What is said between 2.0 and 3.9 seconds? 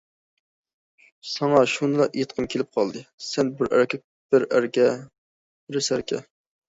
ئېيتقۇم كېلىپ قالدى: سەن بىر